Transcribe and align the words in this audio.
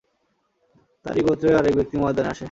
তারই 1.05 1.21
গোত্রের 1.21 1.59
আরেক 1.59 1.73
ব্যক্তি 1.75 1.95
ময়দানে 1.97 2.29
আসে। 2.29 2.39